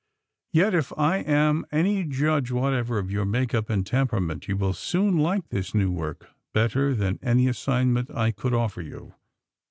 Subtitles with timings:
[0.51, 4.73] ''Yet, if I am any judge whatever of your make up and temperament, you will
[4.73, 9.13] soon like this new work better than any assignment I could offer you.